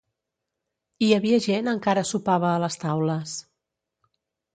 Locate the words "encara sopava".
1.73-2.49